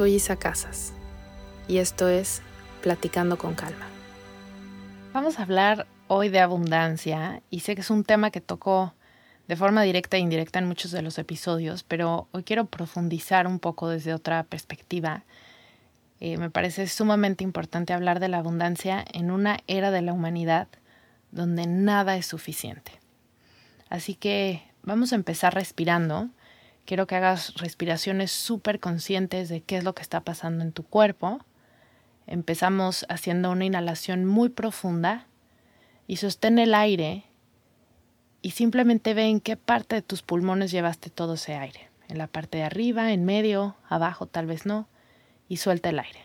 Soy 0.00 0.14
Isa 0.14 0.36
Casas 0.36 0.94
y 1.68 1.76
esto 1.76 2.08
es 2.08 2.40
Platicando 2.80 3.36
con 3.36 3.54
Calma. 3.54 3.86
Vamos 5.12 5.38
a 5.38 5.42
hablar 5.42 5.86
hoy 6.08 6.30
de 6.30 6.40
abundancia 6.40 7.42
y 7.50 7.60
sé 7.60 7.74
que 7.74 7.82
es 7.82 7.90
un 7.90 8.04
tema 8.04 8.30
que 8.30 8.40
tocó 8.40 8.94
de 9.46 9.56
forma 9.56 9.82
directa 9.82 10.16
e 10.16 10.20
indirecta 10.20 10.58
en 10.58 10.68
muchos 10.68 10.90
de 10.90 11.02
los 11.02 11.18
episodios, 11.18 11.82
pero 11.82 12.28
hoy 12.32 12.44
quiero 12.44 12.64
profundizar 12.64 13.46
un 13.46 13.58
poco 13.58 13.90
desde 13.90 14.14
otra 14.14 14.42
perspectiva. 14.44 15.24
Eh, 16.18 16.38
me 16.38 16.48
parece 16.48 16.86
sumamente 16.86 17.44
importante 17.44 17.92
hablar 17.92 18.20
de 18.20 18.28
la 18.28 18.38
abundancia 18.38 19.04
en 19.12 19.30
una 19.30 19.58
era 19.66 19.90
de 19.90 20.00
la 20.00 20.14
humanidad 20.14 20.68
donde 21.30 21.66
nada 21.66 22.16
es 22.16 22.24
suficiente. 22.24 22.92
Así 23.90 24.14
que 24.14 24.62
vamos 24.82 25.12
a 25.12 25.16
empezar 25.16 25.52
respirando 25.52 26.30
Quiero 26.90 27.06
que 27.06 27.14
hagas 27.14 27.54
respiraciones 27.54 28.32
súper 28.32 28.80
conscientes 28.80 29.48
de 29.48 29.60
qué 29.60 29.76
es 29.76 29.84
lo 29.84 29.94
que 29.94 30.02
está 30.02 30.22
pasando 30.22 30.64
en 30.64 30.72
tu 30.72 30.82
cuerpo. 30.82 31.38
Empezamos 32.26 33.06
haciendo 33.08 33.52
una 33.52 33.64
inhalación 33.64 34.24
muy 34.24 34.48
profunda 34.48 35.28
y 36.08 36.16
sostén 36.16 36.58
el 36.58 36.74
aire 36.74 37.22
y 38.42 38.50
simplemente 38.50 39.14
ve 39.14 39.26
en 39.26 39.38
qué 39.38 39.56
parte 39.56 39.94
de 39.94 40.02
tus 40.02 40.22
pulmones 40.22 40.72
llevaste 40.72 41.10
todo 41.10 41.34
ese 41.34 41.54
aire. 41.54 41.90
En 42.08 42.18
la 42.18 42.26
parte 42.26 42.58
de 42.58 42.64
arriba, 42.64 43.12
en 43.12 43.24
medio, 43.24 43.76
abajo, 43.88 44.26
tal 44.26 44.46
vez 44.46 44.66
no. 44.66 44.88
Y 45.48 45.58
suelta 45.58 45.90
el 45.90 46.00
aire. 46.00 46.24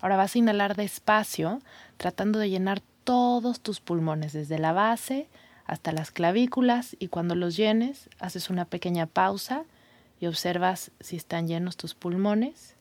Ahora 0.00 0.16
vas 0.16 0.34
a 0.34 0.38
inhalar 0.38 0.76
despacio, 0.76 1.60
tratando 1.98 2.38
de 2.38 2.48
llenar 2.48 2.80
todos 3.04 3.60
tus 3.60 3.80
pulmones, 3.80 4.32
desde 4.32 4.58
la 4.58 4.72
base 4.72 5.28
hasta 5.66 5.92
las 5.92 6.10
clavículas 6.10 6.96
y 6.98 7.08
cuando 7.08 7.34
los 7.34 7.56
llenes 7.56 8.08
haces 8.20 8.50
una 8.50 8.64
pequeña 8.66 9.06
pausa 9.06 9.64
y 10.20 10.26
observas 10.26 10.92
si 11.00 11.16
están 11.16 11.48
llenos 11.48 11.76
tus 11.76 11.94
pulmones. 11.94 12.76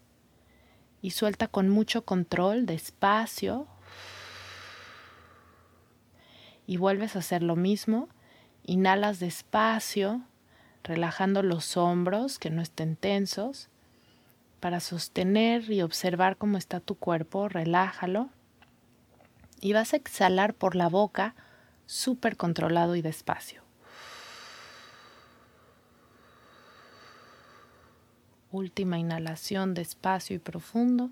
Y 1.02 1.12
suelta 1.12 1.48
con 1.48 1.70
mucho 1.70 2.06
control, 2.06 2.66
despacio. 2.66 3.68
Y 6.68 6.78
vuelves 6.78 7.16
a 7.16 7.20
hacer 7.20 7.44
lo 7.44 7.56
mismo, 7.56 8.08
inhalas 8.64 9.20
despacio, 9.20 10.22
relajando 10.84 11.44
los 11.44 11.78
hombros 11.78 12.40
que 12.40 12.50
no 12.50 12.62
estén 12.62 12.96
tensos. 12.96 13.70
Para 14.60 14.80
sostener 14.80 15.70
y 15.72 15.82
observar 15.82 16.38
cómo 16.38 16.58
está 16.58 16.80
tu 16.80 16.96
cuerpo, 16.96 17.50
relájalo. 17.50 18.30
Y 19.60 19.74
vas 19.74 19.94
a 19.94 19.98
exhalar 19.98 20.54
por 20.54 20.76
la 20.76 20.90
boca 20.90 21.36
súper 21.86 22.38
controlado 22.38 22.96
y 22.96 23.02
despacio. 23.02 23.62
Última 28.52 28.98
inhalación 28.98 29.74
despacio 29.74 30.36
y 30.36 30.40
profundo. 30.40 31.10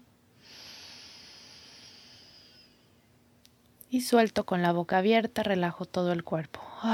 Y 3.89 4.01
suelto 4.01 4.45
con 4.45 4.61
la 4.61 4.71
boca 4.71 4.99
abierta, 4.99 5.43
relajo 5.43 5.85
todo 5.85 6.11
el 6.11 6.23
cuerpo. 6.23 6.61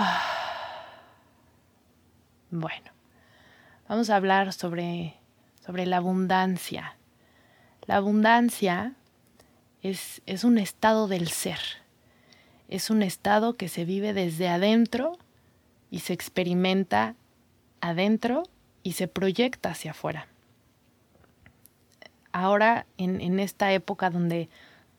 Bueno, 2.52 2.90
vamos 3.88 4.10
a 4.10 4.16
hablar 4.16 4.54
sobre, 4.54 5.14
sobre 5.64 5.86
la 5.86 5.98
abundancia. 5.98 6.98
La 7.86 7.98
abundancia 7.98 8.96
es, 9.84 10.24
es 10.26 10.44
un 10.44 10.58
estado 10.58 11.08
del 11.08 11.30
ser 11.30 11.60
es 12.70 12.90
un 12.90 13.02
estado 13.02 13.56
que 13.56 13.68
se 13.68 13.84
vive 13.84 14.14
desde 14.14 14.48
adentro 14.48 15.18
y 15.92 16.00
se 16.00 16.14
experimenta 16.14 17.16
adentro 17.82 18.44
y 18.84 18.94
se 18.94 19.08
proyecta 19.08 19.72
hacia 19.72 19.92
afuera. 19.92 20.28
Ahora, 22.32 22.86
en, 22.98 23.40
esta 23.40 23.74
época 23.74 24.12
donde 24.12 24.50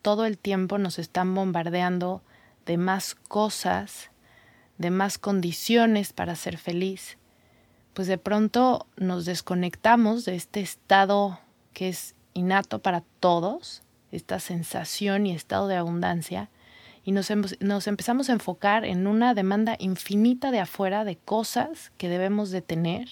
todo 0.03 0.26
el 0.26 0.36
tiempo 0.36 0.78
nos 0.78 0.98
están 0.98 1.32
bombardeando 1.34 2.22
de 2.66 2.76
más 2.76 3.14
cosas, 3.14 4.10
de 4.78 4.91
más 4.91 5.19
condiciones 5.19 6.12
para 6.12 6.34
ser 6.34 6.59
feliz, 6.59 7.19
pues 7.94 8.09
de 8.09 8.19
pronto 8.19 8.86
nos 8.97 9.26
desconectamos 9.26 10.25
de 10.25 10.34
este 10.34 10.60
estado 10.60 11.38
que 11.72 11.88
es 11.88 12.16
innato 12.34 12.80
para 12.80 13.03
todos, 13.20 13.82
esta 14.10 14.41
sensación 14.41 15.26
y 15.26 15.32
estado 15.32 15.69
de 15.69 15.76
abundancia, 15.76 16.50
y 17.04 17.12
nos, 17.12 17.30
nos, 17.60 17.86
empezamos 17.86 18.28
a 18.28 18.32
enfocar 18.32 18.84
en 18.84 19.06
una 19.06 19.34
demanda 19.34 19.76
infinita 19.78 20.50
de 20.50 20.60
afuera 20.60 21.04
de 21.04 21.16
cosas 21.16 21.92
que 21.96 22.08
debemos 22.08 22.50
de 22.50 22.62
tener, 22.62 23.08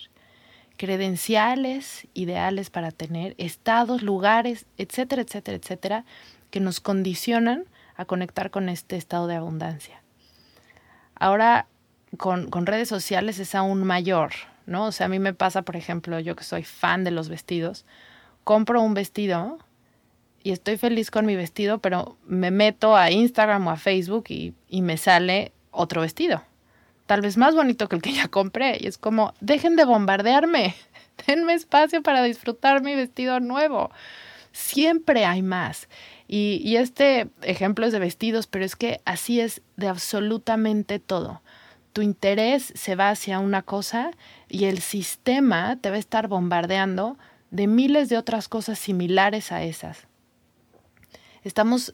credenciales 0.76 2.06
ideales 2.14 2.70
para 2.70 2.90
tener, 2.90 3.34
estados, 3.38 4.02
lugares, 4.02 4.66
etcétera, 4.76 5.22
etcétera, 5.22 5.56
etcétera, 5.56 6.04
que 6.50 6.60
nos 6.60 6.80
condicionan 6.80 7.64
a 7.96 8.04
conectar 8.04 8.50
con 8.50 8.68
este 8.68 8.96
estado 8.96 9.26
de 9.26 9.34
abundancia. 9.34 10.02
Ahora, 11.16 11.66
con, 12.16 12.48
con 12.48 12.66
redes 12.66 12.88
sociales 12.88 13.38
es 13.40 13.54
aún 13.54 13.82
mayor, 13.82 14.32
¿no? 14.66 14.86
O 14.86 14.92
sea, 14.92 15.06
a 15.06 15.08
mí 15.08 15.18
me 15.18 15.34
pasa, 15.34 15.62
por 15.62 15.76
ejemplo, 15.76 16.20
yo 16.20 16.36
que 16.36 16.44
soy 16.44 16.62
fan 16.62 17.02
de 17.02 17.10
los 17.10 17.28
vestidos, 17.28 17.84
compro 18.44 18.80
un 18.80 18.94
vestido 18.94 19.58
y 20.48 20.52
estoy 20.52 20.78
feliz 20.78 21.10
con 21.10 21.26
mi 21.26 21.36
vestido, 21.36 21.76
pero 21.76 22.16
me 22.26 22.50
meto 22.50 22.96
a 22.96 23.10
Instagram 23.10 23.66
o 23.66 23.70
a 23.70 23.76
Facebook 23.76 24.24
y, 24.30 24.54
me 24.80 24.96
sale 24.96 25.52
otro 25.70 26.00
vestido. 26.00 26.42
Tal 27.04 27.20
vez 27.20 27.36
más 27.36 27.54
bonito 27.54 27.86
que 27.86 27.96
el 27.96 28.00
que 28.00 28.14
ya 28.14 28.28
compré. 28.28 28.78
Y 28.80 28.86
es 28.86 28.96
como, 28.96 29.34
dejen 29.40 29.76
de 29.76 29.84
bombardearme. 29.84 30.74
Denme 31.26 31.52
espacio 31.52 32.02
para 32.02 32.22
disfrutar 32.22 32.82
mi 32.82 32.94
vestido 32.94 33.40
nuevo. 33.40 33.90
Siempre 34.52 35.26
hay 35.26 35.42
más. 35.42 35.86
Y, 36.28 36.62
y 36.64 36.76
este 36.76 37.28
ejemplo 37.42 37.84
es 37.84 37.92
de 37.92 37.98
vestidos, 37.98 38.46
pero 38.46 38.64
es 38.64 38.74
que 38.74 39.02
así 39.04 39.40
es 39.40 39.60
de 39.76 39.88
absolutamente 39.88 40.98
todo. 40.98 41.42
Tu 41.92 42.00
interés 42.00 42.72
se 42.74 42.94
va 42.94 43.10
hacia 43.10 43.38
una 43.38 43.60
cosa 43.60 44.12
y 44.48 44.64
el 44.64 44.80
sistema 44.80 45.76
te 45.76 45.90
va 45.90 45.96
a 45.96 45.98
estar 45.98 46.26
bombardeando 46.26 47.18
de 47.50 47.66
miles 47.66 48.08
de 48.08 48.16
otras 48.16 48.48
cosas 48.48 48.78
similares 48.78 49.52
a 49.52 49.62
esas. 49.62 50.07
Estamos 51.44 51.92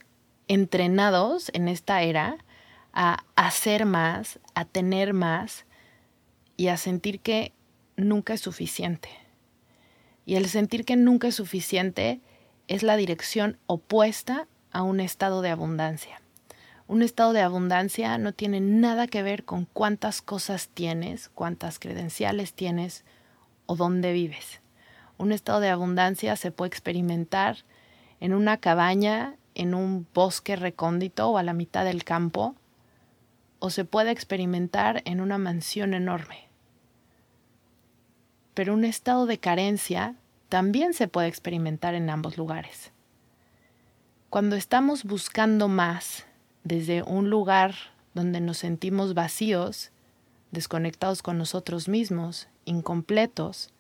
entrenados 0.49 1.51
en 1.55 1.69
esta 1.69 2.03
era 2.03 2.39
a 2.93 3.25
hacer 3.37 3.87
más, 3.87 4.39
a 4.55 4.65
tener 4.65 5.13
más 5.13 5.65
y 6.57 6.69
a 6.69 6.77
sentir 6.77 7.21
que 7.21 7.53
nunca 7.97 8.35
es 8.35 8.41
suficiente. 8.41 9.09
Y 10.27 10.37
el 10.37 10.49
sentir 10.49 10.85
que 10.85 10.97
nunca 10.97 11.29
es 11.29 11.35
suficiente 11.35 12.21
es 12.69 12.83
la 12.83 12.97
dirección 12.97 13.59
opuesta 13.67 14.47
a 14.71 14.83
un 14.83 15.01
estado 15.01 15.43
de 15.43 15.51
abundancia. 15.51 16.21
Un 16.87 17.03
estado 17.03 17.33
de 17.33 17.41
abundancia 17.41 18.17
no 18.19 18.33
tiene 18.33 18.61
nada 18.61 19.07
que 19.07 19.23
ver 19.23 19.45
con 19.45 19.67
cuántas 19.67 20.23
cosas 20.23 20.69
tienes, 20.69 21.31
cuántas 21.31 21.79
credenciales 21.79 22.53
tienes 22.53 23.05
o 23.67 23.77
dónde 23.77 24.13
vives. 24.13 24.61
Un 25.17 25.33
estado 25.33 25.61
de 25.61 25.71
abundancia 25.71 26.37
se 26.37 26.51
puede 26.51 26.69
experimentar 26.69 27.65
en 28.21 28.35
una 28.35 28.57
cabaña, 28.59 29.37
en 29.55 29.75
un 29.75 30.07
bosque 30.15 30.57
recóndito 30.57 31.29
o 31.31 31.39
a 31.39 31.43
la 31.43 31.53
mitad 31.53 31.85
del 31.85 32.05
campo, 32.05 32.55
o 33.59 33.71
se 33.71 33.85
puede 33.85 34.11
experimentar 34.11 35.03
en 35.05 35.21
una 35.21 35.39
mansión 35.39 35.95
enorme. 35.95 36.49
pero 38.55 38.73
un 38.73 38.85
estado 38.85 39.27
de 39.27 39.39
carencia 39.39 40.15
también 40.49 40.95
se 40.95 41.09
puede 41.09 41.27
experimentar 41.27 41.95
en 41.95 42.09
ambos 42.09 42.39
lugares. 42.39 42.93
Cuando 44.31 44.57
estamos 44.57 45.05
buscando 45.05 45.69
más 45.69 46.25
desde 46.63 47.03
un 47.03 47.31
lugar 47.31 47.75
donde 48.15 48.41
nos 48.41 48.59
sentimos 48.59 49.15
vacíos, 49.15 49.91
desconectados 50.53 51.23
con 51.23 51.37
nosotros 51.37 51.89
mismos, 51.89 52.49
incompletos, 52.65 53.73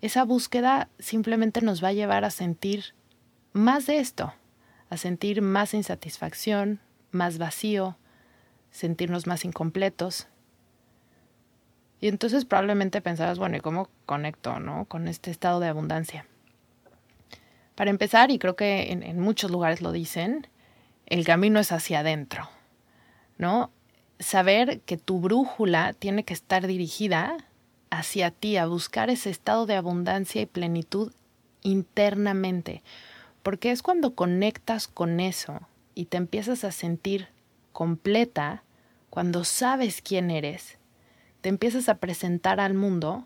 esa 0.00 0.24
búsqueda 0.24 0.88
simplemente 0.98 1.60
nos 1.60 1.82
va 1.82 1.88
a 1.88 1.92
llevar 1.92 2.24
a 2.24 2.30
sentir 2.30 2.94
más 3.56 3.86
de 3.86 3.98
esto, 3.98 4.32
a 4.90 4.96
sentir 4.96 5.42
más 5.42 5.74
insatisfacción, 5.74 6.80
más 7.10 7.38
vacío, 7.38 7.96
sentirnos 8.70 9.26
más 9.26 9.44
incompletos. 9.44 10.28
Y 12.00 12.08
entonces 12.08 12.44
probablemente 12.44 13.00
pensarás, 13.00 13.38
bueno, 13.38 13.56
¿y 13.56 13.60
cómo 13.60 13.88
conecto 14.04 14.60
¿no? 14.60 14.84
con 14.84 15.08
este 15.08 15.30
estado 15.30 15.60
de 15.60 15.68
abundancia? 15.68 16.26
Para 17.74 17.90
empezar, 17.90 18.30
y 18.30 18.38
creo 18.38 18.56
que 18.56 18.92
en, 18.92 19.02
en 19.02 19.18
muchos 19.20 19.50
lugares 19.50 19.82
lo 19.82 19.92
dicen, 19.92 20.46
el 21.06 21.24
camino 21.24 21.60
es 21.60 21.72
hacia 21.72 22.00
adentro, 22.00 22.48
¿no? 23.38 23.70
Saber 24.18 24.80
que 24.80 24.96
tu 24.96 25.20
brújula 25.20 25.92
tiene 25.92 26.24
que 26.24 26.32
estar 26.32 26.66
dirigida 26.66 27.36
hacia 27.90 28.30
ti, 28.30 28.56
a 28.56 28.66
buscar 28.66 29.10
ese 29.10 29.30
estado 29.30 29.66
de 29.66 29.76
abundancia 29.76 30.40
y 30.40 30.46
plenitud 30.46 31.12
internamente, 31.62 32.82
porque 33.46 33.70
es 33.70 33.80
cuando 33.80 34.16
conectas 34.16 34.88
con 34.88 35.20
eso 35.20 35.60
y 35.94 36.06
te 36.06 36.16
empiezas 36.16 36.64
a 36.64 36.72
sentir 36.72 37.28
completa, 37.70 38.64
cuando 39.08 39.44
sabes 39.44 40.02
quién 40.02 40.32
eres, 40.32 40.78
te 41.42 41.48
empiezas 41.48 41.88
a 41.88 41.98
presentar 41.98 42.58
al 42.58 42.74
mundo 42.74 43.24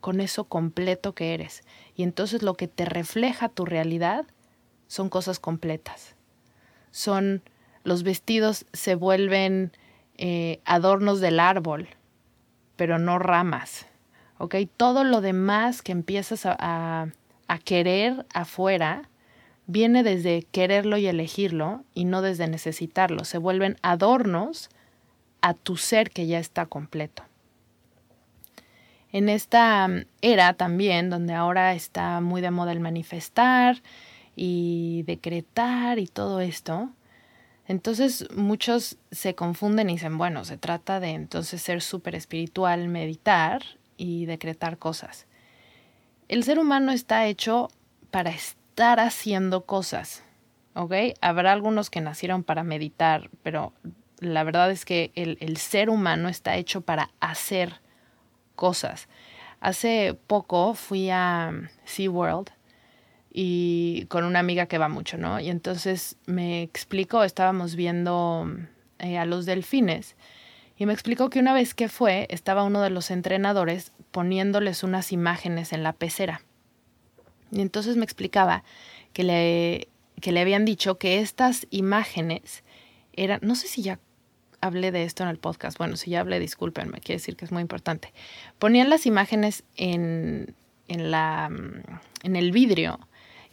con 0.00 0.22
eso 0.22 0.44
completo 0.44 1.14
que 1.14 1.34
eres. 1.34 1.64
Y 1.94 2.02
entonces 2.02 2.42
lo 2.42 2.54
que 2.54 2.66
te 2.66 2.86
refleja 2.86 3.50
tu 3.50 3.66
realidad 3.66 4.24
son 4.86 5.10
cosas 5.10 5.38
completas. 5.38 6.16
Son 6.90 7.42
los 7.84 8.04
vestidos 8.04 8.64
se 8.72 8.94
vuelven 8.94 9.72
eh, 10.16 10.62
adornos 10.64 11.20
del 11.20 11.38
árbol, 11.38 11.88
pero 12.76 12.98
no 12.98 13.18
ramas. 13.18 13.84
¿Ok? 14.38 14.54
Todo 14.78 15.04
lo 15.04 15.20
demás 15.20 15.82
que 15.82 15.92
empiezas 15.92 16.46
a 16.46 17.12
querer 17.66 18.24
afuera 18.32 19.07
viene 19.68 20.02
desde 20.02 20.42
quererlo 20.50 20.96
y 20.96 21.06
elegirlo 21.06 21.84
y 21.94 22.06
no 22.06 22.22
desde 22.22 22.48
necesitarlo. 22.48 23.24
Se 23.24 23.38
vuelven 23.38 23.76
adornos 23.82 24.70
a 25.42 25.54
tu 25.54 25.76
ser 25.76 26.10
que 26.10 26.26
ya 26.26 26.40
está 26.40 26.66
completo. 26.66 27.22
En 29.12 29.28
esta 29.28 29.86
mm, 29.86 30.06
era 30.22 30.54
también, 30.54 31.10
donde 31.10 31.34
ahora 31.34 31.74
está 31.74 32.20
muy 32.20 32.40
de 32.40 32.50
moda 32.50 32.72
el 32.72 32.80
manifestar 32.80 33.82
y 34.34 35.04
decretar 35.06 35.98
y 35.98 36.06
todo 36.06 36.40
esto, 36.40 36.90
entonces 37.66 38.26
muchos 38.34 38.96
se 39.10 39.34
confunden 39.34 39.90
y 39.90 39.94
dicen, 39.94 40.16
bueno, 40.16 40.46
se 40.46 40.56
trata 40.56 40.98
de 40.98 41.10
entonces 41.10 41.60
ser 41.60 41.82
súper 41.82 42.14
espiritual, 42.14 42.88
meditar 42.88 43.62
y 43.98 44.24
decretar 44.24 44.78
cosas. 44.78 45.26
El 46.28 46.44
ser 46.44 46.58
humano 46.58 46.92
está 46.92 47.26
hecho 47.26 47.68
para 48.10 48.30
estar 48.30 48.58
haciendo 48.80 49.64
cosas, 49.64 50.22
¿ok? 50.74 50.92
Habrá 51.20 51.52
algunos 51.52 51.90
que 51.90 52.00
nacieron 52.00 52.44
para 52.44 52.62
meditar, 52.62 53.30
pero 53.42 53.72
la 54.20 54.44
verdad 54.44 54.70
es 54.70 54.84
que 54.84 55.12
el, 55.14 55.56
ser 55.56 55.90
humano 55.90 56.28
está 56.28 56.56
hecho 56.56 56.80
para 56.80 57.10
hacer 57.20 57.80
cosas. 58.54 59.08
Hace 59.60 60.16
poco 60.26 60.74
fui 60.74 61.10
a 61.10 61.52
SeaWorld 61.84 62.50
y 63.30 64.06
con 64.08 64.24
una 64.24 64.38
amiga 64.38 64.66
que 64.66 64.78
va 64.78 64.88
mucho, 64.88 65.18
¿no? 65.18 65.40
Y 65.40 65.50
entonces 65.50 66.16
me 66.26 66.62
explicó, 66.62 67.24
estábamos 67.24 67.74
viendo 67.74 68.46
eh, 68.98 69.18
a 69.18 69.26
los 69.26 69.46
delfines 69.46 70.16
y 70.76 70.86
me 70.86 70.92
explicó 70.92 71.28
que 71.28 71.40
una 71.40 71.52
vez 71.52 71.74
que 71.74 71.88
fue, 71.88 72.28
estaba 72.30 72.62
uno 72.62 72.80
de 72.80 72.90
los 72.90 73.10
entrenadores 73.10 73.92
poniéndoles 74.12 74.84
unas 74.84 75.12
imágenes 75.12 75.72
en 75.72 75.82
la 75.82 75.92
pecera. 75.92 76.42
Y 77.50 77.60
entonces 77.60 77.96
me 77.96 78.04
explicaba 78.04 78.64
que 79.12 79.24
le, 79.24 79.88
que 80.20 80.32
le 80.32 80.40
habían 80.40 80.64
dicho 80.64 80.98
que 80.98 81.20
estas 81.20 81.66
imágenes 81.70 82.64
eran, 83.12 83.40
no 83.42 83.54
sé 83.54 83.68
si 83.68 83.82
ya 83.82 83.98
hablé 84.60 84.90
de 84.90 85.04
esto 85.04 85.22
en 85.22 85.28
el 85.28 85.38
podcast, 85.38 85.78
bueno, 85.78 85.96
si 85.96 86.10
ya 86.10 86.20
hablé, 86.20 86.40
discúlpenme, 86.40 87.00
quiere 87.00 87.18
decir 87.18 87.36
que 87.36 87.44
es 87.44 87.52
muy 87.52 87.62
importante. 87.62 88.12
Ponían 88.58 88.90
las 88.90 89.06
imágenes 89.06 89.64
en, 89.76 90.54
en, 90.88 91.10
la, 91.10 91.50
en 92.22 92.36
el 92.36 92.52
vidrio 92.52 93.00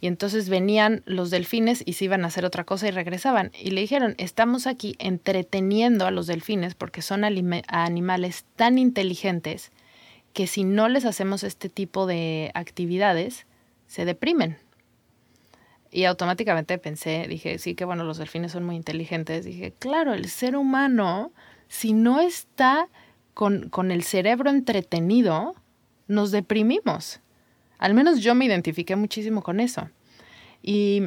y 0.00 0.08
entonces 0.08 0.48
venían 0.48 1.02
los 1.06 1.30
delfines 1.30 1.82
y 1.86 1.94
se 1.94 2.04
iban 2.04 2.24
a 2.24 2.28
hacer 2.28 2.44
otra 2.44 2.64
cosa 2.64 2.88
y 2.88 2.90
regresaban. 2.90 3.50
Y 3.58 3.70
le 3.70 3.80
dijeron, 3.80 4.14
estamos 4.18 4.66
aquí 4.66 4.94
entreteniendo 4.98 6.06
a 6.06 6.10
los 6.10 6.26
delfines 6.26 6.74
porque 6.74 7.02
son 7.02 7.24
animales 7.24 8.44
tan 8.56 8.78
inteligentes 8.78 9.72
que 10.32 10.46
si 10.46 10.64
no 10.64 10.88
les 10.88 11.06
hacemos 11.06 11.44
este 11.44 11.70
tipo 11.70 12.06
de 12.06 12.50
actividades, 12.54 13.46
se 13.86 14.04
deprimen. 14.04 14.58
Y 15.90 16.04
automáticamente 16.04 16.78
pensé, 16.78 17.26
dije, 17.28 17.58
sí, 17.58 17.74
que 17.74 17.84
bueno, 17.84 18.04
los 18.04 18.18
delfines 18.18 18.52
son 18.52 18.64
muy 18.64 18.76
inteligentes. 18.76 19.44
Dije, 19.44 19.72
claro, 19.78 20.14
el 20.14 20.28
ser 20.28 20.56
humano, 20.56 21.32
si 21.68 21.92
no 21.92 22.20
está 22.20 22.88
con, 23.34 23.68
con 23.70 23.90
el 23.90 24.02
cerebro 24.02 24.50
entretenido, 24.50 25.54
nos 26.08 26.30
deprimimos. 26.30 27.20
Al 27.78 27.94
menos 27.94 28.20
yo 28.20 28.34
me 28.34 28.44
identifiqué 28.44 28.96
muchísimo 28.96 29.42
con 29.42 29.60
eso. 29.60 29.88
Y 30.62 31.02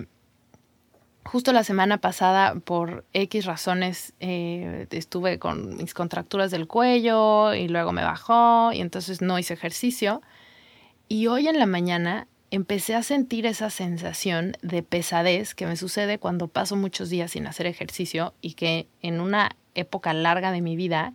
justo 1.24 1.52
la 1.54 1.64
semana 1.64 2.00
pasada, 2.00 2.56
por 2.56 3.06
X 3.14 3.46
razones, 3.46 4.14
eh, 4.20 4.88
estuve 4.90 5.38
con 5.38 5.78
mis 5.78 5.94
contracturas 5.94 6.50
del 6.50 6.68
cuello 6.68 7.54
y 7.54 7.68
luego 7.68 7.92
me 7.92 8.04
bajó 8.04 8.72
y 8.74 8.82
entonces 8.82 9.22
no 9.22 9.38
hice 9.38 9.54
ejercicio. 9.54 10.22
Y 11.08 11.28
hoy 11.28 11.48
en 11.48 11.60
la 11.60 11.66
mañana 11.66 12.28
empecé 12.52 12.96
a 12.96 13.04
sentir 13.04 13.46
esa 13.46 13.70
sensación 13.70 14.58
de 14.62 14.84
pesadez 14.84 15.54
que 15.54 15.66
me 15.66 15.76
sucede 15.76 16.18
cuando 16.18 16.48
paso 16.48 16.76
muchos 16.76 17.10
días 17.10 17.32
sin 17.32 17.48
hacer 17.48 17.68
ejercicio 17.68 18.34
y 18.42 18.54
que 18.54 18.88
en 19.02 19.22
una 19.22 19.52
época 19.76 20.14
larga 20.14 20.52
de 20.52 20.62
mi 20.62 20.76
vida 20.76 21.14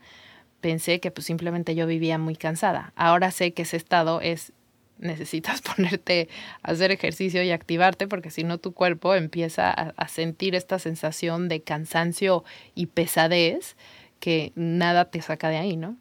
pensé 0.61 1.01
que 1.01 1.11
pues 1.11 1.27
simplemente 1.27 1.75
yo 1.75 1.87
vivía 1.87 2.19
muy 2.19 2.37
cansada. 2.37 2.93
Ahora 2.97 3.31
sé 3.31 3.53
que 3.53 3.63
ese 3.63 3.77
estado 3.77 4.21
es 4.21 4.53
necesitas 4.99 5.61
ponerte 5.76 6.29
a 6.62 6.71
hacer 6.71 6.93
ejercicio 6.93 7.43
y 7.43 7.50
activarte 7.50 8.07
porque 8.07 8.31
si 8.31 8.45
no 8.45 8.59
tu 8.59 8.73
cuerpo 8.73 9.14
empieza 9.14 9.71
a, 9.71 9.93
a 9.97 10.09
sentir 10.09 10.55
esta 10.55 10.79
sensación 10.79 11.49
de 11.49 11.62
cansancio 11.62 12.45
y 12.75 12.87
pesadez 12.87 13.76
que 14.21 14.53
nada 14.55 15.07
te 15.07 15.21
saca 15.21 15.49
de 15.49 15.57
ahí, 15.57 15.76
¿no? 15.76 15.97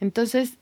Entonces, 0.00 0.58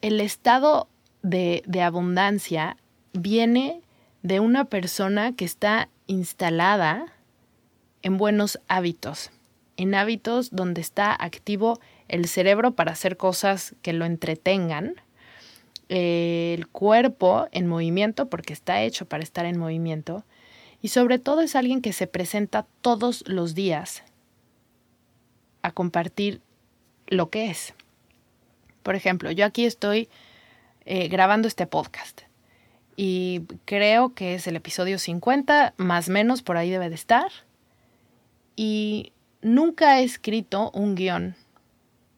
el 0.00 0.20
estado 0.20 0.88
de, 1.22 1.82
abundancia 1.82 2.76
viene 3.12 3.82
de 4.22 4.40
una 4.40 4.64
persona 4.64 5.34
que 5.34 5.44
está 5.44 5.88
instalada 6.06 7.12
en 8.02 8.16
buenos 8.16 8.60
hábitos, 8.68 9.30
en 9.76 9.94
hábitos 9.94 10.50
donde 10.50 10.80
está 10.80 11.14
activo 11.14 11.80
el 12.08 12.26
cerebro 12.26 12.72
para 12.72 12.92
hacer 12.92 13.16
cosas 13.16 13.74
que 13.82 13.92
lo 13.92 14.04
entretengan, 14.04 14.94
el 15.88 16.68
cuerpo 16.68 17.48
en 17.52 17.66
movimiento 17.66 18.28
porque 18.28 18.52
está 18.52 18.82
hecho 18.82 19.06
para 19.06 19.22
estar 19.22 19.44
en 19.44 19.58
movimiento 19.58 20.24
y 20.82 20.88
sobre 20.88 21.18
todo 21.18 21.40
es 21.40 21.56
alguien 21.56 21.82
que 21.82 21.92
se 21.92 22.06
presenta 22.06 22.66
todos 22.80 23.24
los 23.26 23.54
días 23.54 24.04
a 25.62 25.72
compartir 25.72 26.40
lo 27.08 27.28
que 27.28 27.50
es. 27.50 27.74
Por 28.82 28.94
ejemplo, 28.94 29.30
yo 29.30 29.44
aquí 29.44 29.66
estoy 29.66 30.08
eh, 30.84 31.08
grabando 31.08 31.48
este 31.48 31.66
podcast. 31.66 32.22
Y 32.96 33.42
creo 33.64 34.14
que 34.14 34.34
es 34.34 34.46
el 34.46 34.56
episodio 34.56 34.98
50, 34.98 35.74
más 35.76 36.08
o 36.08 36.12
menos 36.12 36.42
por 36.42 36.56
ahí 36.56 36.70
debe 36.70 36.88
de 36.88 36.94
estar. 36.94 37.30
Y 38.56 39.12
nunca 39.42 40.00
he 40.00 40.04
escrito 40.04 40.70
un 40.72 40.94
guion 40.94 41.34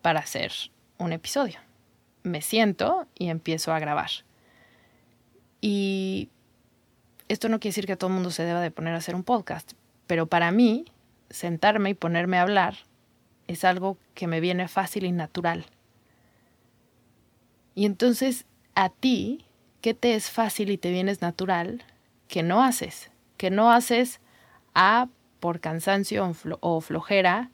para 0.01 0.21
hacer 0.21 0.53
un 0.99 1.13
episodio. 1.13 1.61
Me 2.23 2.43
siento 2.43 3.07
y 3.17 3.29
empiezo 3.29 3.73
a 3.73 3.79
grabar. 3.79 4.11
Y 5.61 6.29
esto 7.29 7.49
no 7.49 7.61
quiere 7.61 7.71
decir 7.71 7.87
que 7.87 7.97
todo 7.97 8.09
el 8.09 8.15
mundo 8.15 8.31
se 8.31 8.45
deba 8.45 8.61
de 8.61 8.71
poner 8.71 8.95
a 8.95 8.99
hacer 8.99 9.15
un 9.15 9.23
podcast, 9.23 9.73
pero 10.07 10.27
para 10.27 10.51
mí, 10.51 10.85
sentarme 11.31 11.91
y 11.91 11.95
ponerme 11.95 12.39
a 12.39 12.43
hablar 12.43 12.77
es 13.47 13.65
algo 13.65 13.97
que 14.15 14.27
me 14.27 14.41
viene 14.41 14.69
fácil 14.69 15.05
y 15.05 15.13
natural. 15.13 15.65
Y 17.75 17.87
entonces 17.87 18.45
a 18.75 18.89
ti, 18.89 19.47
¿qué 19.81 19.95
te 19.95 20.15
es 20.15 20.31
fácil 20.31 20.71
y 20.71 20.79
te 20.79 20.91
vienes 20.91 21.21
natural 21.23 21.83
que 22.29 22.43
no 22.43 22.63
haces? 22.63 23.11
Que 23.37 23.51
no 23.51 23.73
haces 23.73 24.21
A 24.75 25.09
por 25.41 25.61
cansancio 25.61 26.33
o 26.61 26.81
flojera, 26.81 27.51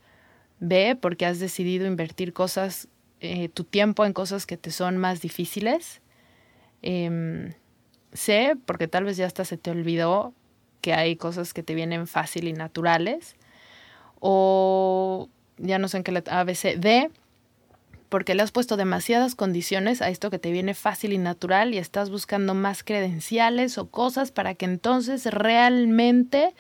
B 0.60 0.96
porque 1.00 1.26
has 1.26 1.38
decidido 1.38 1.86
invertir 1.86 2.32
cosas, 2.32 2.88
eh, 3.20 3.48
tu 3.48 3.64
tiempo 3.64 4.04
en 4.04 4.12
cosas 4.12 4.46
que 4.46 4.56
te 4.56 4.70
son 4.70 4.96
más 4.98 5.20
difíciles 5.20 6.00
Em, 6.82 7.52
sé, 8.12 8.56
porque 8.66 8.88
tal 8.88 9.04
vez 9.04 9.16
ya 9.16 9.26
hasta 9.26 9.44
se 9.44 9.56
te 9.56 9.70
olvidó 9.70 10.34
que 10.80 10.94
hay 10.94 11.16
cosas 11.16 11.52
que 11.54 11.62
te 11.62 11.74
vienen 11.74 12.06
fácil 12.06 12.48
y 12.48 12.52
naturales. 12.52 13.36
O 14.20 15.28
ya 15.58 15.78
no 15.78 15.88
sé 15.88 15.98
en 15.98 16.04
qué 16.04 16.12
letra, 16.12 16.40
A, 16.40 16.44
B, 16.44 16.54
C, 16.54 16.76
D, 16.76 17.10
porque 18.08 18.34
le 18.34 18.42
has 18.42 18.52
puesto 18.52 18.76
demasiadas 18.76 19.34
condiciones 19.34 20.00
a 20.00 20.08
esto 20.08 20.30
que 20.30 20.38
te 20.38 20.50
viene 20.50 20.74
fácil 20.74 21.12
y 21.12 21.18
natural 21.18 21.74
y 21.74 21.78
estás 21.78 22.10
buscando 22.10 22.54
más 22.54 22.82
credenciales 22.82 23.76
o 23.76 23.90
cosas 23.90 24.30
para 24.30 24.54
que 24.54 24.64
entonces 24.64 25.26
realmente 25.26 26.54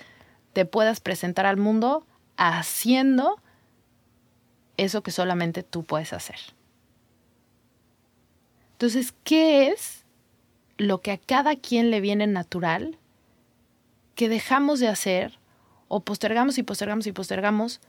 te 0.52 0.66
puedas 0.66 1.00
presentar 1.00 1.46
al 1.46 1.56
mundo 1.56 2.06
haciendo 2.36 3.40
eso 4.76 5.02
que 5.02 5.10
solamente 5.10 5.62
tú 5.62 5.84
puedes 5.84 6.12
hacer. 6.12 6.38
Entonces, 8.72 9.12
¿qué 9.24 9.68
es 9.68 10.04
lo 10.76 11.00
que 11.00 11.12
a 11.12 11.18
cada 11.18 11.56
quien 11.56 11.90
le 11.90 12.00
viene 12.00 12.26
natural 12.26 12.98
que 14.14 14.28
dejamos 14.28 14.80
de 14.80 14.88
hacer 14.88 15.38
o 15.88 16.00
postergamos 16.00 16.58
y 16.58 16.62
postergamos 16.62 17.06
y 17.06 17.12
postergamos 17.12 17.80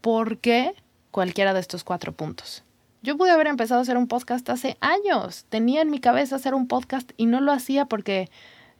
porque 0.00 0.74
cualquiera 1.10 1.54
de 1.54 1.60
estos 1.60 1.84
cuatro 1.84 2.12
puntos? 2.12 2.64
Yo 3.02 3.16
pude 3.16 3.32
haber 3.32 3.48
empezado 3.48 3.80
a 3.80 3.82
hacer 3.82 3.96
un 3.96 4.06
podcast 4.06 4.48
hace 4.48 4.76
años. 4.80 5.44
Tenía 5.48 5.82
en 5.82 5.90
mi 5.90 5.98
cabeza 5.98 6.36
hacer 6.36 6.54
un 6.54 6.68
podcast 6.68 7.10
y 7.16 7.26
no 7.26 7.40
lo 7.40 7.50
hacía 7.50 7.86
porque 7.86 8.30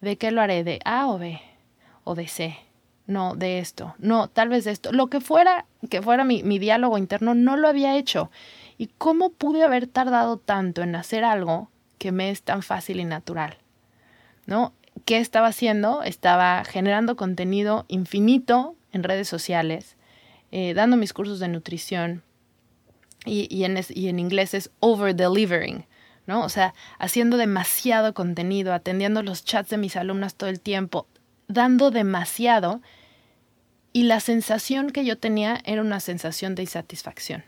¿de 0.01 0.17
qué 0.17 0.31
lo 0.31 0.41
haré? 0.41 0.63
¿De 0.63 0.79
A 0.85 1.09
o 1.09 1.19
B? 1.19 1.41
¿O 2.05 2.15
de 2.15 2.29
C? 2.29 2.57
No, 3.09 3.35
de 3.35 3.59
esto. 3.59 3.97
No, 3.99 4.29
tal 4.29 4.49
vez 4.49 4.65
de 4.65 4.71
esto. 4.71 4.93
Lo 4.93 5.09
que 5.09 5.21
fuera, 5.21 5.67
que 5.91 6.03
fuera 6.03 6.23
mi, 6.23 6.45
mi 6.45 6.61
diálogo 6.61 6.99
interno, 6.99 7.35
no 7.35 7.57
lo 7.57 7.67
había 7.67 7.97
hecho. 7.97 8.31
¿Y 8.79 8.87
cómo 8.97 9.31
pude 9.31 9.65
haber 9.65 9.89
tardado 9.89 10.37
tanto 10.37 10.83
en 10.83 10.95
hacer 10.95 11.25
algo 11.25 11.69
que 11.99 12.13
me 12.13 12.31
es 12.31 12.43
tan 12.43 12.63
fácil 12.63 13.01
y 13.01 13.05
natural? 13.05 13.59
¿No? 14.47 14.73
¿Qué 15.05 15.19
estaba 15.19 15.49
haciendo? 15.49 16.05
Estaba 16.05 16.63
generando 16.65 17.17
contenido 17.17 17.87
infinito 17.89 18.77
en 18.93 19.03
redes 19.03 19.27
sociales, 19.27 19.97
eh, 20.53 20.75
dando 20.75 20.97
mis 20.97 21.13
cursos 21.13 21.41
de 21.41 21.49
nutrición, 21.49 22.23
y, 23.25 23.65
en, 23.65 23.79
y 23.91 24.09
en 24.09 24.19
inglés 24.19 24.55
es 24.55 24.71
over 24.81 25.15
delivering, 25.15 25.87
¿no? 26.27 26.45
O 26.45 26.49
sea, 26.49 26.75
haciendo 26.99 27.37
demasiado 27.37 28.15
contenido, 28.15 28.73
atendiendo 28.73 29.23
los 29.23 29.45
chats 29.45 29.71
de 29.71 29.77
mis 29.79 29.97
alumnas 29.97 30.35
todo 30.35 30.51
el 30.51 30.61
tiempo, 30.61 31.07
dando 31.49 31.91
demasiado 31.91 32.81
y 33.93 34.05
la 34.05 34.21
sensación 34.21 34.91
que 34.91 35.05
yo 35.05 35.19
tenía 35.19 35.61
era 35.65 35.83
una 35.83 36.01
sensación 36.01 36.55
de 36.55 36.63
insatisfacción. 36.63 37.45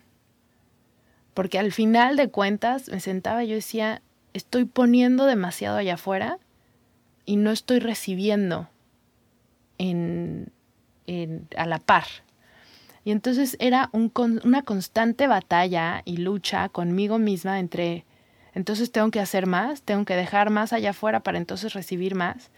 Porque 1.32 1.58
al 1.58 1.72
final 1.72 2.16
de 2.16 2.28
cuentas 2.28 2.88
me 2.88 3.00
sentaba 3.00 3.42
y 3.42 3.48
yo 3.48 3.54
decía, 3.56 4.02
estoy 4.34 4.66
poniendo 4.66 5.26
demasiado 5.26 5.78
allá 5.78 5.94
afuera 5.94 6.38
y 7.24 7.36
no 7.36 7.50
estoy 7.50 7.80
recibiendo 7.80 8.68
en, 9.78 10.52
en, 11.06 11.48
a 11.56 11.66
la 11.66 11.78
par, 11.78 12.04
y 13.04 13.10
entonces 13.10 13.56
era 13.60 13.90
un, 13.92 14.10
una 14.44 14.62
constante 14.62 15.26
batalla 15.26 16.00
y 16.06 16.16
lucha 16.16 16.70
conmigo 16.70 17.18
misma 17.18 17.60
entre, 17.60 18.06
entonces 18.54 18.90
tengo 18.90 19.10
que 19.10 19.20
hacer 19.20 19.46
más, 19.46 19.82
tengo 19.82 20.06
que 20.06 20.16
dejar 20.16 20.48
más 20.48 20.72
allá 20.72 20.90
afuera 20.90 21.20
para 21.20 21.36
entonces 21.36 21.74
recibir 21.74 22.14
más. 22.14 22.50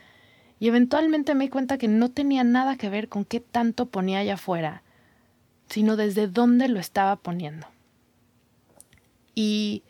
Y 0.60 0.68
eventualmente 0.68 1.34
me 1.34 1.44
di 1.44 1.50
cuenta 1.50 1.78
que 1.78 1.88
no 1.88 2.10
tenía 2.10 2.44
nada 2.44 2.76
que 2.76 2.88
ver 2.88 3.08
con 3.08 3.24
qué 3.24 3.40
tanto 3.40 3.86
ponía 3.86 4.20
allá 4.20 4.34
afuera, 4.34 4.82
sino 5.68 5.96
desde 5.96 6.28
dónde 6.28 6.68
lo 6.68 6.78
estaba 6.78 7.16
poniendo. 7.16 7.66
Y 9.34 9.82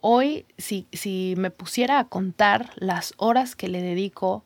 hoy, 0.00 0.46
si, 0.56 0.88
si 0.92 1.34
me 1.36 1.50
pusiera 1.50 1.98
a 1.98 2.08
contar 2.08 2.70
las 2.76 3.12
horas 3.18 3.54
que 3.54 3.68
le 3.68 3.82
dedico 3.82 4.42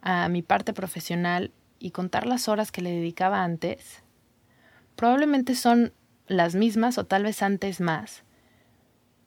a 0.00 0.28
mi 0.28 0.42
parte 0.42 0.72
profesional 0.72 1.50
y 1.80 1.90
contar 1.90 2.26
las 2.26 2.48
horas 2.48 2.70
que 2.70 2.80
le 2.80 2.90
dedicaba 2.90 3.42
antes, 3.42 4.05
probablemente 4.96 5.54
son 5.54 5.92
las 6.26 6.54
mismas 6.54 6.98
o 6.98 7.04
tal 7.04 7.22
vez 7.22 7.42
antes 7.42 7.80
más, 7.80 8.24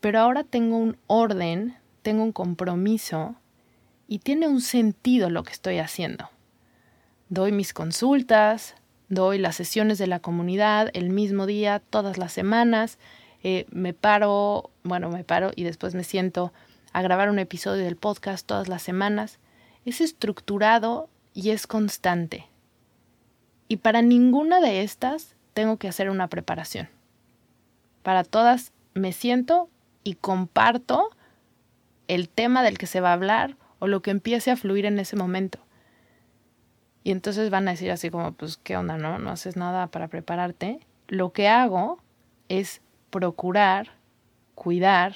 pero 0.01 0.19
ahora 0.19 0.43
tengo 0.43 0.77
un 0.77 0.97
orden, 1.07 1.77
tengo 2.01 2.23
un 2.23 2.31
compromiso 2.31 3.35
y 4.07 4.19
tiene 4.19 4.47
un 4.47 4.61
sentido 4.61 5.29
lo 5.29 5.43
que 5.43 5.53
estoy 5.53 5.77
haciendo. 5.77 6.29
Doy 7.29 7.51
mis 7.51 7.73
consultas, 7.73 8.75
doy 9.07 9.37
las 9.37 9.55
sesiones 9.55 9.97
de 9.97 10.07
la 10.07 10.19
comunidad 10.19 10.89
el 10.93 11.09
mismo 11.09 11.45
día, 11.45 11.79
todas 11.79 12.17
las 12.17 12.33
semanas, 12.33 12.97
eh, 13.43 13.65
me 13.69 13.93
paro, 13.93 14.71
bueno, 14.83 15.09
me 15.09 15.23
paro 15.23 15.51
y 15.55 15.63
después 15.63 15.95
me 15.95 16.03
siento 16.03 16.51
a 16.91 17.01
grabar 17.01 17.29
un 17.29 17.39
episodio 17.39 17.83
del 17.83 17.95
podcast 17.95 18.45
todas 18.45 18.67
las 18.67 18.81
semanas. 18.81 19.39
Es 19.85 20.01
estructurado 20.01 21.09
y 21.33 21.51
es 21.51 21.67
constante. 21.67 22.47
Y 23.67 23.77
para 23.77 24.01
ninguna 24.01 24.59
de 24.59 24.81
estas 24.81 25.35
tengo 25.59 25.75
que 25.75 25.89
hacer 25.89 26.09
una 26.09 26.29
preparación. 26.29 26.87
Para 28.01 28.23
todas 28.23 28.71
me 28.93 29.11
siento 29.11 29.69
y 30.05 30.13
comparto 30.13 31.09
el 32.07 32.29
tema 32.29 32.63
del 32.63 32.77
que 32.77 32.87
se 32.87 33.01
va 33.01 33.09
a 33.09 33.13
hablar 33.13 33.57
o 33.79 33.87
lo 33.87 34.01
que 34.01 34.11
empiece 34.11 34.51
a 34.51 34.55
fluir 34.55 34.85
en 34.85 34.99
ese 34.99 35.17
momento. 35.17 35.59
Y 37.03 37.11
entonces 37.11 37.49
van 37.49 37.67
a 37.67 37.71
decir 37.71 37.91
así 37.91 38.09
como, 38.09 38.31
pues, 38.31 38.55
¿qué 38.55 38.77
onda? 38.77 38.97
No, 38.97 39.19
no 39.19 39.31
haces 39.31 39.57
nada 39.57 39.87
para 39.87 40.07
prepararte. 40.07 40.79
Lo 41.09 41.33
que 41.33 41.49
hago 41.49 42.01
es 42.47 42.81
procurar, 43.09 43.89
cuidar 44.55 45.13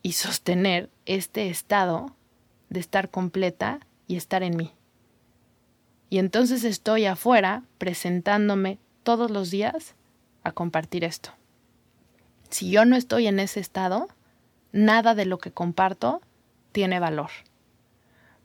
y 0.00 0.12
sostener 0.12 0.90
este 1.06 1.48
estado 1.48 2.14
de 2.70 2.78
estar 2.78 3.10
completa 3.10 3.80
y 4.06 4.14
estar 4.14 4.44
en 4.44 4.56
mí. 4.56 4.72
Y 6.08 6.18
entonces 6.18 6.62
estoy 6.62 7.06
afuera 7.06 7.64
presentándome 7.78 8.78
todos 9.08 9.30
los 9.30 9.50
días 9.50 9.94
a 10.44 10.52
compartir 10.52 11.02
esto. 11.02 11.30
Si 12.50 12.70
yo 12.70 12.84
no 12.84 12.94
estoy 12.94 13.26
en 13.26 13.40
ese 13.40 13.58
estado, 13.58 14.06
nada 14.70 15.14
de 15.14 15.24
lo 15.24 15.38
que 15.38 15.50
comparto 15.50 16.20
tiene 16.72 17.00
valor. 17.00 17.30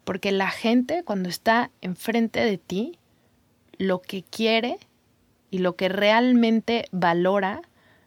Porque 0.05 0.32
la 0.32 0.50
gente 0.50 1.03
cuando 1.03 1.27
está 1.27 1.70
enfrente 1.82 2.39
de 2.46 2.58
ti, 2.58 2.98
lo 3.77 4.01
que 4.01 4.24
quiere 4.24 4.77
y 5.51 5.58
lo 5.58 5.75
que 5.75 5.89
realmente 5.89 6.86
valora 6.93 7.62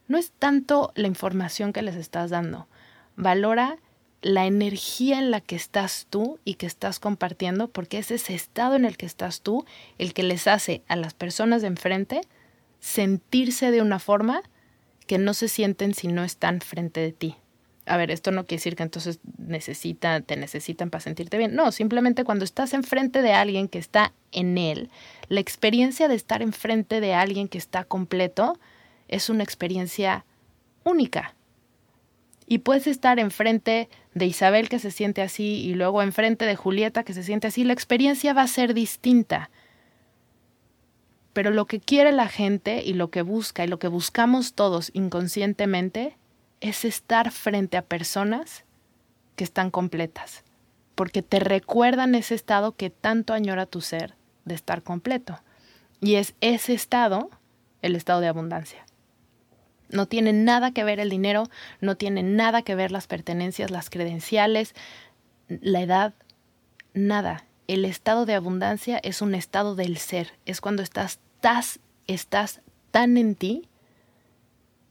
no 0.09 0.17
es 0.17 0.31
tanto 0.31 0.93
la 0.95 1.09
información 1.09 1.75
que 1.75 1.83
les 1.83 1.97
estás 1.97 2.31
dando, 2.31 2.69
valora 3.17 3.77
la 4.23 4.47
energía 4.47 5.19
en 5.19 5.31
la 5.31 5.43
que 5.43 5.57
estás 5.57 6.07
tú 6.09 6.39
y 6.47 6.55
que 6.55 6.65
estás 6.65 7.01
compartiendo, 7.01 7.69
porque 7.69 7.99
es 7.99 8.11
ese 8.11 8.35
estado 8.35 8.77
en 8.77 8.87
el 8.87 8.97
que 8.97 9.05
estás 9.05 9.43
tú 9.43 9.67
el 9.99 10.15
que 10.15 10.23
les 10.23 10.47
hace 10.47 10.83
a 10.89 10.97
las 10.97 11.13
personas 11.13 11.63
enfrente 11.63 12.23
sentirse 12.81 13.71
de 13.71 13.83
una 13.83 13.99
forma 13.99 14.43
que 15.07 15.19
no 15.19 15.35
se 15.35 15.49
sienten 15.49 15.95
si 15.95 16.09
no 16.09 16.25
están 16.25 16.61
frente 16.61 17.01
de 17.01 17.13
ti. 17.13 17.37
A 17.87 17.97
ver, 17.97 18.11
esto 18.11 18.33
no 18.33 18.45
quiere 18.47 18.59
decir 18.59 18.75
que 18.75 18.83
entonces 18.83 19.21
necesitan, 19.39 20.25
te 20.25 20.37
necesitan 20.37 20.91
para 20.91 21.03
sentirte 21.03 21.39
bien. 21.39 21.55
No, 21.55 21.71
simplemente 21.71 22.25
cuando 22.25 22.45
estás 22.45 22.75
enfrente 22.75 23.23
de 23.23 23.33
alguien 23.33 23.69
que 23.69 23.79
está 23.79 24.13
en 24.33 24.59
él, 24.59 24.91
la 25.29 25.39
experiencia 25.39 26.09
de 26.09 26.17
estar 26.17 26.43
enfrente 26.43 27.01
de 27.01 27.15
alguien 27.15 27.47
que 27.47 27.59
está 27.59 27.85
completo 27.85 28.59
es 29.07 29.31
una 29.31 29.45
experiencia 29.45 30.25
única. 30.83 31.37
Y 32.49 32.59
puedes 32.59 32.89
estar 32.89 33.21
enfrente 33.21 33.89
de 34.15 34.27
Isabel 34.27 34.69
que 34.69 34.81
se 34.81 34.91
siente 34.91 35.23
así 35.23 35.61
y 35.65 35.75
luego 35.75 36.03
enfrente 36.03 36.45
de 36.45 36.57
Julieta 36.57 37.05
que 37.05 37.13
se 37.13 37.23
siente 37.23 37.47
así. 37.47 37.63
La 37.63 37.73
experiencia 37.73 38.33
va 38.33 38.43
a 38.43 38.49
ser 38.49 38.75
distinta 38.75 39.51
pero 41.37 41.51
lo 41.51 41.67
que 41.67 41.81
quiere 41.81 42.13
la 42.13 42.29
gente 42.29 42.83
y 42.83 42.95
lo 42.95 43.11
que 43.11 43.21
busca 43.21 43.63
y 43.63 43.69
lo 43.69 43.79
que 43.79 43.89
buscamos 43.89 44.55
todos 44.55 44.91
inconscientemente 44.95 46.17
es 46.63 46.87
estar 46.87 47.31
frente 47.31 47.77
a 47.77 47.83
personas 47.83 48.65
que 49.37 49.45
están 49.45 49.71
completas, 49.71 50.45
porque 50.95 51.21
te 51.21 51.39
recuerdan 51.39 52.15
ese 52.15 52.35
estado 52.35 52.75
que 52.75 52.89
tanto 52.89 53.35
añora 53.35 53.67
tu 53.67 53.83
ser 53.83 54.15
de 54.47 54.55
estar 54.55 54.83
completo. 54.83 55.39
Y 56.01 56.15
es 56.15 56.33
ese 56.41 56.73
estado 56.73 57.29
el 57.83 57.97
estado 57.97 58.23
de 58.23 58.29
abundancia. 58.29 58.87
No 59.91 60.07
tiene 60.07 60.33
nada 60.33 60.71
que 60.71 60.85
ver 60.85 61.01
el 61.01 61.11
dinero, 61.11 61.51
no 61.83 61.99
tiene 61.99 62.23
nada 62.23 62.63
que 62.63 62.75
ver 62.75 62.91
las 62.91 63.07
pertenencias, 63.07 63.71
las 63.71 63.91
credenciales, 63.91 64.75
la 65.49 65.83
edad, 65.83 66.15
nada. 66.95 67.45
El 67.69 67.85
estado 67.85 68.25
de 68.25 68.35
abundancia 68.35 68.99
es 69.03 69.21
un 69.21 69.35
estado 69.35 69.75
del 69.75 69.99
ser, 69.99 70.33
es 70.47 70.63
cuando 70.63 70.83
estás 70.83 71.21
estás, 71.37 71.81
estás 72.07 72.63
tan 72.91 73.19
en 73.19 73.35
ti 73.35 73.69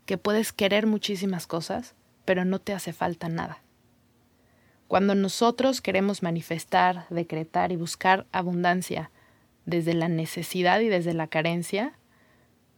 que 0.06 0.20
puedes 0.20 0.54
querer 0.54 0.86
muchísimas 0.86 1.48
cosas, 1.48 1.96
pero 2.24 2.46
no 2.46 2.60
te 2.60 2.74
hace 2.74 2.94
falta 2.94 3.30
nada. 3.30 3.64
Cuando 4.88 5.16
nosotros 5.16 5.82
queremos 5.82 6.22
manifestar, 6.22 7.08
decretar 7.10 7.72
y 7.72 7.78
buscar 7.78 8.28
abundancia 8.32 9.10
desde 9.66 9.96
la 9.96 10.08
necesidad 10.08 10.82
y 10.82 10.88
desde 10.88 11.16
la 11.16 11.26
carencia, 11.28 11.98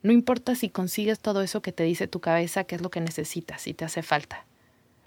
no 0.02 0.14
importa 0.14 0.56
si 0.56 0.70
consigues 0.70 1.20
todo 1.20 1.42
eso 1.42 1.62
que 1.62 1.74
te 1.74 1.84
dice 1.84 2.08
tu 2.08 2.22
cabeza 2.22 2.64
que 2.64 2.76
es 2.76 2.82
lo 2.82 2.90
que 2.90 3.02
necesitas, 3.02 3.64
si 3.64 3.74
te 3.74 3.84
hace 3.84 4.02
falta. 4.02 4.46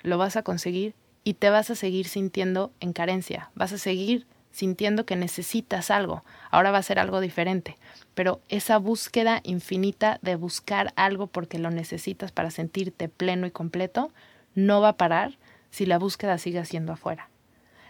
Lo 0.03 0.19
vas 0.19 0.37
a 0.37 0.43
conseguir 0.43 0.95
y 1.25 1.35
te 1.35 1.49
vas 1.49 1.71
a 1.71 1.75
seguir 1.75 2.07
sintiendo 2.07 2.73
en 2.81 2.93
carencia, 2.93 3.51
vas 3.55 3.73
a 3.73 3.79
seguir 3.79 4.27
sintiendo 4.51 5.07
que 5.07 5.17
necesitas 5.17 5.91
algo. 5.91 6.25
Ahora 6.51 6.71
va 6.71 6.79
a 6.79 6.83
ser 6.83 6.99
algo 6.99 7.21
diferente, 7.21 7.77
pero 8.15 8.41
esa 8.49 8.79
búsqueda 8.79 9.41
infinita 9.45 10.19
de 10.23 10.37
buscar 10.37 10.93
algo 10.97 11.27
porque 11.27 11.59
lo 11.59 11.71
necesitas 11.71 12.33
para 12.33 12.51
sentirte 12.51 13.09
pleno 13.09 13.47
y 13.47 13.51
completo 13.51 14.13
no 14.55 14.81
va 14.81 14.91
a 14.91 14.97
parar 14.97 15.39
si 15.71 15.87
la 15.87 15.99
búsqueda 15.99 16.39
sigue 16.39 16.65
siendo 16.65 16.93
afuera. 16.93 17.31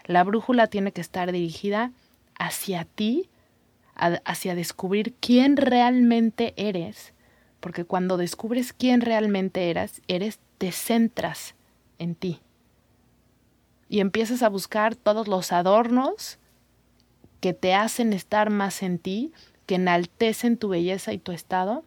La 0.05 0.25
brújula 0.25 0.67
tiene 0.67 0.93
que 0.93 1.00
estar 1.00 1.33
dirigida 1.33 1.93
hacia 2.38 2.85
ti, 2.85 3.31
hacia 3.95 4.55
descubrir 4.55 5.14
quién 5.21 5.57
realmente 5.57 6.55
eres, 6.57 7.12
porque 7.61 7.85
cuando 7.85 8.17
descubres 8.17 8.73
quién 8.73 9.00
realmente 9.00 9.71
eres, 9.71 10.02
eres 10.09 10.40
te 10.59 10.73
centras 10.73 11.55
en 11.99 12.14
ti 12.14 12.40
y 13.90 13.99
empiezas 14.00 14.43
a 14.43 14.49
buscar 14.49 14.95
todos 14.95 15.29
los 15.29 15.52
adornos 15.52 16.38
que 17.40 17.54
te 17.54 17.75
hacen 17.75 18.12
estar 18.12 18.50
más 18.50 18.82
en 18.82 18.99
ti, 18.99 19.32
que 19.66 19.76
enaltecen 19.76 20.56
tu 20.56 20.68
belleza 20.68 21.12
y 21.12 21.18
tu 21.18 21.32
estado, 21.32 21.85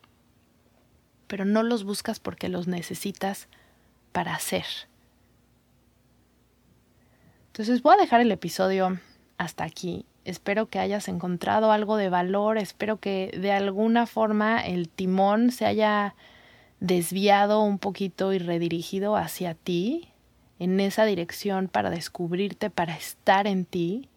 pero 1.27 1.45
no 1.45 1.63
los 1.63 1.83
buscas 1.83 2.19
porque 2.19 2.49
los 2.49 2.67
necesitas 2.67 3.47
para 4.11 4.37
ser. 4.39 4.65
Entonces 7.47 7.81
voy 7.81 7.95
a 7.95 8.01
dejar 8.01 8.21
el 8.21 8.31
episodio 8.31 8.99
hasta 9.37 9.63
aquí. 9.63 10.05
Espero 10.25 10.69
que 10.69 10.79
hayas 10.79 11.07
encontrado 11.07 11.71
algo 11.71 11.97
de 11.97 12.09
valor, 12.09 12.57
espero 12.57 12.99
que 12.99 13.37
de 13.37 13.51
alguna 13.51 14.05
forma 14.05 14.61
el 14.61 14.89
timón 14.89 15.51
se 15.51 15.65
haya 15.65 16.15
desviado 16.79 17.61
un 17.61 17.77
poquito 17.77 18.33
y 18.33 18.39
redirigido 18.39 19.15
hacia 19.15 19.53
ti, 19.53 20.09
en 20.59 20.79
esa 20.79 21.05
dirección 21.05 21.67
para 21.67 21.89
descubrirte, 21.89 22.69
para 22.69 22.95
estar 22.95 23.47
en 23.47 23.65
ti 23.65 24.09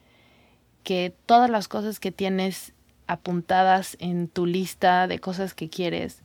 que 0.86 1.12
todas 1.26 1.50
las 1.50 1.66
cosas 1.66 1.98
que 1.98 2.12
tienes 2.12 2.72
apuntadas 3.08 3.96
en 3.98 4.28
tu 4.28 4.46
lista 4.46 5.08
de 5.08 5.18
cosas 5.18 5.52
que 5.52 5.68
quieres, 5.68 6.22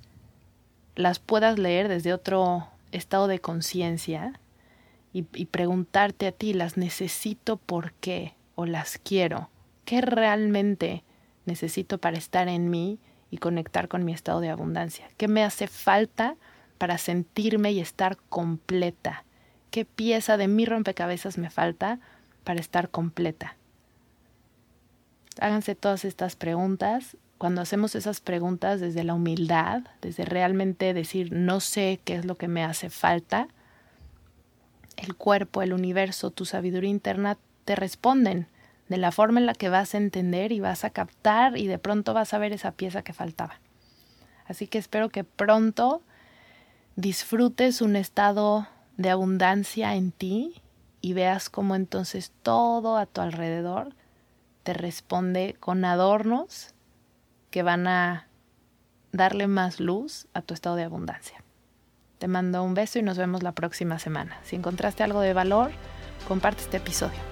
las 0.96 1.18
puedas 1.18 1.58
leer 1.58 1.88
desde 1.88 2.14
otro 2.14 2.68
estado 2.92 3.26
de 3.26 3.40
conciencia 3.40 4.40
y, 5.14 5.24
preguntarte 5.24 6.28
a 6.28 6.32
ti, 6.32 6.54
¿las 6.54 6.78
necesito 6.78 7.58
por 7.58 7.94
qué? 7.94 8.36
¿O 8.54 8.68
las 8.68 9.00
quiero? 9.00 9.50
¿Qué 9.84 10.00
realmente 10.00 11.04
necesito 11.48 11.98
para 11.98 12.20
estar 12.20 12.48
en 12.48 12.70
mí 12.70 13.00
y 13.32 13.38
conectar 13.38 13.88
con 13.88 14.06
mi 14.06 14.14
estado 14.14 14.42
de 14.42 14.52
abundancia? 14.52 15.10
¿Qué 15.18 15.28
me 15.28 15.44
hace 15.44 15.66
falta 15.66 16.36
para 16.78 17.00
sentirme 17.00 17.72
y 17.72 17.80
estar 17.80 18.16
completa? 18.30 19.26
¿Qué 19.72 19.86
pieza 19.86 20.38
de 20.38 20.48
mi 20.48 20.66
rompecabezas 20.66 21.40
me 21.40 21.50
falta 21.50 22.00
para 22.44 22.60
estar 22.60 22.92
completa? 22.92 23.58
Háganse 25.40 25.76
todas 25.76 26.06
estas 26.06 26.36
preguntas. 26.36 27.18
Cuando 27.38 27.62
hacemos 27.62 27.96
esas 27.96 28.22
preguntas 28.22 28.80
desde 28.80 29.04
la 29.04 29.14
humildad, 29.14 29.84
desde 30.02 30.26
realmente 30.26 30.94
decir 30.94 31.32
no 31.32 31.60
sé 31.60 32.00
qué 32.04 32.16
es 32.16 32.26
lo 32.26 32.36
que 32.36 32.48
me 32.48 32.64
hace 32.64 32.90
falta, 32.90 33.48
el 34.98 35.16
cuerpo, 35.16 35.62
el 35.62 35.74
universo, 35.74 36.30
tu 36.30 36.46
sabiduría 36.46 36.90
interna 36.90 37.38
te 37.66 37.76
responden 37.76 38.48
de 38.90 38.98
la 38.98 39.12
forma 39.12 39.40
en 39.40 39.46
la 39.46 39.54
que 39.54 39.70
vas 39.70 39.96
a 39.96 39.98
entender 39.98 40.52
y 40.52 40.60
vas 40.60 40.84
a 40.84 40.90
captar 40.90 41.58
y 41.58 41.68
de 41.68 41.80
pronto 41.80 42.14
vas 42.14 42.34
a 42.34 42.38
ver 42.38 42.52
esa 42.52 42.72
pieza 42.74 43.04
que 43.04 43.14
faltaba. 43.14 43.60
Así 44.46 44.68
que 44.68 44.78
espero 44.78 45.10
que 45.10 45.24
pronto 45.24 46.02
disfrutes 46.98 47.82
un 47.82 47.96
estado 47.96 48.68
de 48.98 49.10
abundancia 49.10 49.96
en 49.96 50.12
ti 50.12 50.62
y 51.00 51.14
veas 51.14 51.50
cómo 51.50 51.76
entonces 51.76 52.32
todo 52.44 52.98
a 52.98 53.06
tu 53.06 53.22
alrededor 53.22 53.96
te 54.64 54.74
responde 54.74 55.56
con 55.60 55.86
adornos 55.86 56.74
que 57.50 57.64
van 57.64 57.88
a 57.88 58.28
darle 59.12 59.48
más 59.48 59.80
luz 59.80 60.28
a 60.34 60.42
tu 60.42 60.54
estado 60.54 60.76
de 60.76 60.84
abundancia. 60.84 61.44
Te 62.18 62.28
mando 62.28 62.64
un 62.64 62.74
beso 62.74 63.00
y 63.00 63.04
nos 63.04 63.18
vemos 63.18 63.44
la 63.44 63.54
próxima 63.54 64.00
semana. 64.00 64.40
Si 64.44 64.56
encontraste 64.56 65.04
algo 65.04 65.22
de 65.22 65.34
valor, 65.34 65.72
comparte 66.28 66.62
este 66.62 66.78
episodio. 66.78 67.31